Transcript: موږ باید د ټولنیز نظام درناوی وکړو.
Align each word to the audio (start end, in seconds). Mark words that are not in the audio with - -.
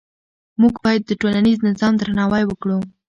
موږ 0.61 0.73
باید 0.85 1.01
د 1.05 1.11
ټولنیز 1.21 1.57
نظام 1.69 1.93
درناوی 1.97 2.43
وکړو. 2.47 2.77